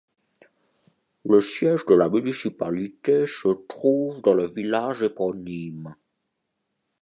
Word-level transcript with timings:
Le 1.25 1.41
siège 1.41 1.85
de 1.85 1.93
la 1.93 2.09
municipalité 2.09 3.27
se 3.27 3.49
trouve 3.67 4.19
dans 4.23 4.33
le 4.33 4.47
village 4.47 5.03
éponyme. 5.03 5.93